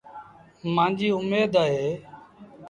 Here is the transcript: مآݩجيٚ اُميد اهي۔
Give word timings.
مآݩجيٚ 0.75 1.15
اُميد 1.19 1.51
اهي۔ 1.63 1.87